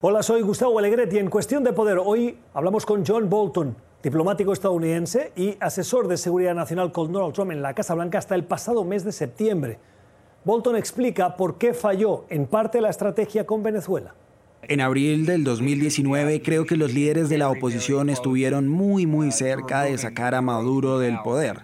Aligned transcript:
Hola, 0.00 0.22
soy 0.22 0.42
Gustavo 0.42 0.78
Alegret 0.78 1.12
en 1.14 1.28
Cuestión 1.28 1.64
de 1.64 1.72
Poder 1.72 1.98
hoy 1.98 2.38
hablamos 2.54 2.86
con 2.86 3.04
John 3.04 3.28
Bolton, 3.28 3.76
diplomático 4.00 4.52
estadounidense 4.52 5.32
y 5.34 5.56
asesor 5.58 6.06
de 6.06 6.16
seguridad 6.16 6.54
nacional 6.54 6.92
con 6.92 7.12
Donald 7.12 7.34
Trump 7.34 7.50
en 7.50 7.62
la 7.62 7.74
Casa 7.74 7.96
Blanca 7.96 8.18
hasta 8.18 8.36
el 8.36 8.44
pasado 8.44 8.84
mes 8.84 9.02
de 9.02 9.10
septiembre. 9.10 9.80
Bolton 10.44 10.76
explica 10.76 11.36
por 11.36 11.58
qué 11.58 11.74
falló 11.74 12.26
en 12.28 12.46
parte 12.46 12.80
la 12.80 12.90
estrategia 12.90 13.44
con 13.44 13.64
Venezuela. 13.64 14.14
En 14.62 14.80
abril 14.80 15.24
del 15.24 15.44
2019 15.44 16.42
creo 16.42 16.66
que 16.66 16.76
los 16.76 16.92
líderes 16.92 17.28
de 17.28 17.38
la 17.38 17.48
oposición 17.48 18.10
estuvieron 18.10 18.68
muy 18.68 19.06
muy 19.06 19.30
cerca 19.30 19.82
de 19.82 19.96
sacar 19.96 20.34
a 20.34 20.42
Maduro 20.42 20.98
del 20.98 21.18
poder. 21.20 21.60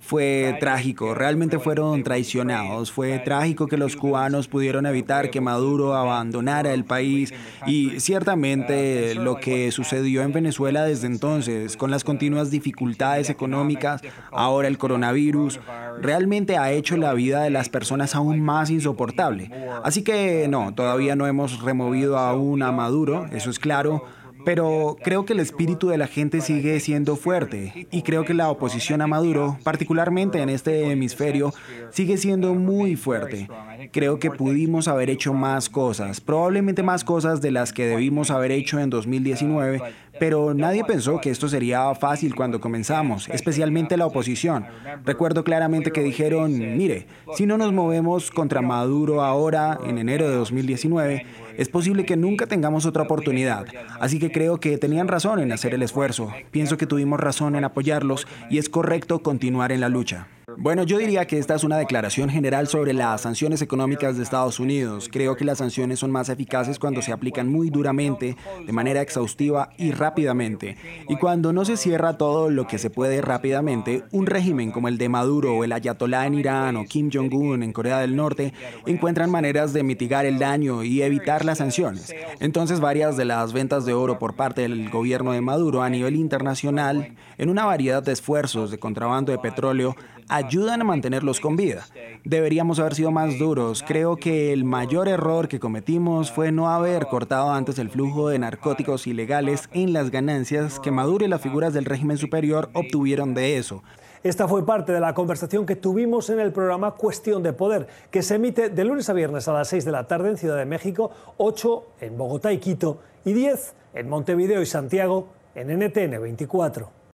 Fue 0.00 0.56
trágico, 0.60 1.14
realmente 1.14 1.58
fueron 1.58 2.04
traicionados. 2.04 2.92
Fue 2.92 3.18
trágico 3.18 3.66
que 3.66 3.76
los 3.76 3.96
cubanos 3.96 4.48
pudieron 4.48 4.86
evitar 4.86 5.30
que 5.30 5.40
Maduro 5.40 5.94
abandonara 5.94 6.72
el 6.72 6.84
país 6.84 7.32
y 7.66 7.98
ciertamente 8.00 9.14
lo 9.14 9.36
que 9.36 9.72
sucedió 9.72 10.22
en 10.22 10.32
Venezuela 10.32 10.84
desde 10.84 11.06
entonces, 11.06 11.76
con 11.76 11.90
las 11.90 12.04
continuas 12.04 12.50
dificultades 12.50 13.30
económicas, 13.30 14.02
ahora 14.30 14.68
el 14.68 14.78
coronavirus, 14.78 15.58
realmente 16.00 16.58
ha 16.58 16.70
hecho 16.70 16.96
la 16.96 17.14
vida 17.14 17.42
de 17.42 17.50
las 17.50 17.68
personas 17.68 18.14
aún 18.14 18.40
más 18.40 18.70
insoportable. 18.70 19.50
Así 19.82 20.02
que 20.02 20.46
no, 20.48 20.74
todavía 20.74 21.16
no 21.16 21.26
hemos 21.26 21.62
removido 21.62 22.18
a 22.18 22.25
aún 22.26 22.62
a 22.62 22.72
Maduro, 22.72 23.26
eso 23.32 23.50
es 23.50 23.58
claro, 23.58 24.04
pero 24.46 24.96
creo 25.02 25.24
que 25.24 25.32
el 25.32 25.40
espíritu 25.40 25.88
de 25.88 25.98
la 25.98 26.06
gente 26.06 26.40
sigue 26.40 26.78
siendo 26.78 27.16
fuerte 27.16 27.88
y 27.90 28.02
creo 28.02 28.24
que 28.24 28.32
la 28.32 28.48
oposición 28.48 29.02
a 29.02 29.08
Maduro, 29.08 29.58
particularmente 29.64 30.40
en 30.40 30.48
este 30.50 30.88
hemisferio, 30.92 31.52
sigue 31.90 32.16
siendo 32.16 32.54
muy 32.54 32.94
fuerte. 32.94 33.48
Creo 33.92 34.20
que 34.20 34.30
pudimos 34.30 34.86
haber 34.86 35.10
hecho 35.10 35.34
más 35.34 35.68
cosas, 35.68 36.20
probablemente 36.20 36.84
más 36.84 37.02
cosas 37.02 37.40
de 37.40 37.50
las 37.50 37.72
que 37.72 37.86
debimos 37.86 38.30
haber 38.30 38.52
hecho 38.52 38.78
en 38.78 38.88
2019, 38.88 39.82
pero 40.18 40.54
nadie 40.54 40.84
pensó 40.84 41.20
que 41.20 41.30
esto 41.30 41.48
sería 41.48 41.94
fácil 41.94 42.34
cuando 42.34 42.60
comenzamos, 42.60 43.28
especialmente 43.28 43.96
la 43.96 44.06
oposición. 44.06 44.66
Recuerdo 45.04 45.44
claramente 45.44 45.90
que 45.90 46.02
dijeron, 46.02 46.76
mire, 46.76 47.06
si 47.34 47.46
no 47.46 47.58
nos 47.58 47.72
movemos 47.72 48.30
contra 48.30 48.62
Maduro 48.62 49.22
ahora, 49.22 49.78
en 49.84 49.98
enero 49.98 50.28
de 50.28 50.36
2019, 50.36 51.26
es 51.56 51.68
posible 51.68 52.04
que 52.04 52.16
nunca 52.16 52.46
tengamos 52.46 52.86
otra 52.86 53.02
oportunidad. 53.02 53.66
Así 54.00 54.18
que 54.18 54.30
creo 54.30 54.58
que 54.58 54.78
tenían 54.78 55.08
razón 55.08 55.40
en 55.40 55.52
hacer 55.52 55.74
el 55.74 55.82
esfuerzo. 55.82 56.32
Pienso 56.50 56.76
que 56.76 56.86
tuvimos 56.86 57.20
razón 57.20 57.56
en 57.56 57.64
apoyarlos 57.64 58.26
y 58.50 58.58
es 58.58 58.68
correcto 58.68 59.20
continuar 59.22 59.72
en 59.72 59.80
la 59.80 59.88
lucha. 59.88 60.28
Bueno, 60.58 60.84
yo 60.84 60.96
diría 60.96 61.26
que 61.26 61.38
esta 61.38 61.54
es 61.54 61.64
una 61.64 61.76
declaración 61.76 62.30
general 62.30 62.66
sobre 62.66 62.94
las 62.94 63.20
sanciones 63.20 63.60
económicas 63.60 64.16
de 64.16 64.22
Estados 64.22 64.58
Unidos. 64.58 65.10
Creo 65.12 65.36
que 65.36 65.44
las 65.44 65.58
sanciones 65.58 65.98
son 65.98 66.10
más 66.10 66.30
eficaces 66.30 66.78
cuando 66.78 67.02
se 67.02 67.12
aplican 67.12 67.46
muy 67.48 67.68
duramente, 67.68 68.36
de 68.64 68.72
manera 68.72 69.02
exhaustiva 69.02 69.68
y 69.76 69.92
rápidamente. 69.92 70.78
Y 71.10 71.16
cuando 71.16 71.52
no 71.52 71.66
se 71.66 71.76
cierra 71.76 72.16
todo 72.16 72.48
lo 72.48 72.66
que 72.66 72.78
se 72.78 72.88
puede 72.88 73.20
rápidamente, 73.20 74.04
un 74.12 74.24
régimen 74.24 74.70
como 74.70 74.88
el 74.88 74.96
de 74.96 75.10
Maduro 75.10 75.54
o 75.54 75.62
el 75.62 75.72
Ayatollah 75.72 76.26
en 76.26 76.34
Irán 76.34 76.76
o 76.76 76.84
Kim 76.84 77.10
Jong-un 77.12 77.62
en 77.62 77.72
Corea 77.74 77.98
del 77.98 78.16
Norte 78.16 78.54
encuentran 78.86 79.30
maneras 79.30 79.74
de 79.74 79.82
mitigar 79.82 80.24
el 80.24 80.38
daño 80.38 80.82
y 80.82 81.02
evitar 81.02 81.44
las 81.44 81.58
sanciones. 81.58 82.14
Entonces, 82.40 82.80
varias 82.80 83.18
de 83.18 83.26
las 83.26 83.52
ventas 83.52 83.84
de 83.84 83.92
oro 83.92 84.18
por 84.18 84.34
parte 84.36 84.62
del 84.62 84.88
gobierno 84.88 85.32
de 85.32 85.42
Maduro 85.42 85.82
a 85.82 85.90
nivel 85.90 86.16
internacional, 86.16 87.14
en 87.36 87.50
una 87.50 87.66
variedad 87.66 88.02
de 88.02 88.12
esfuerzos 88.12 88.70
de 88.70 88.78
contrabando 88.78 89.32
de 89.32 89.38
petróleo, 89.38 89.94
ayudan 90.28 90.80
a 90.80 90.84
mantenerlos 90.84 91.40
con 91.40 91.56
vida. 91.56 91.86
Deberíamos 92.24 92.78
haber 92.78 92.94
sido 92.94 93.10
más 93.10 93.38
duros. 93.38 93.84
Creo 93.86 94.16
que 94.16 94.52
el 94.52 94.64
mayor 94.64 95.08
error 95.08 95.48
que 95.48 95.60
cometimos 95.60 96.30
fue 96.32 96.52
no 96.52 96.70
haber 96.70 97.06
cortado 97.06 97.52
antes 97.52 97.78
el 97.78 97.90
flujo 97.90 98.28
de 98.28 98.38
narcóticos 98.38 99.06
ilegales 99.06 99.68
en 99.72 99.92
las 99.92 100.10
ganancias 100.10 100.80
que 100.80 100.90
Maduro 100.90 101.24
y 101.24 101.28
las 101.28 101.40
figuras 101.40 101.72
del 101.72 101.84
régimen 101.84 102.18
superior 102.18 102.70
obtuvieron 102.72 103.34
de 103.34 103.58
eso. 103.58 103.82
Esta 104.22 104.48
fue 104.48 104.66
parte 104.66 104.92
de 104.92 104.98
la 104.98 105.14
conversación 105.14 105.66
que 105.66 105.76
tuvimos 105.76 106.30
en 106.30 106.40
el 106.40 106.52
programa 106.52 106.92
Cuestión 106.92 107.44
de 107.44 107.52
Poder, 107.52 107.86
que 108.10 108.22
se 108.22 108.34
emite 108.34 108.70
de 108.70 108.84
lunes 108.84 109.08
a 109.08 109.12
viernes 109.12 109.46
a 109.46 109.52
las 109.52 109.68
6 109.68 109.84
de 109.84 109.92
la 109.92 110.08
tarde 110.08 110.30
en 110.30 110.36
Ciudad 110.36 110.56
de 110.56 110.64
México, 110.64 111.12
8 111.36 111.86
en 112.00 112.18
Bogotá 112.18 112.52
y 112.52 112.58
Quito 112.58 112.98
y 113.24 113.32
10 113.32 113.74
en 113.94 114.08
Montevideo 114.08 114.60
y 114.62 114.66
Santiago 114.66 115.28
en 115.54 115.68
NTN 115.78 116.20
24. 116.20 116.95